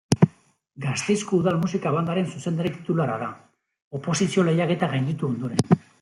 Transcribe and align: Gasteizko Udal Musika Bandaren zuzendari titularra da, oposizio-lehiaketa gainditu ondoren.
Gasteizko 0.83 1.39
Udal 1.41 1.59
Musika 1.65 1.91
Bandaren 1.95 2.31
zuzendari 2.37 2.71
titularra 2.77 3.17
da, 3.23 3.27
oposizio-lehiaketa 3.99 4.89
gainditu 4.95 5.29
ondoren. 5.29 5.63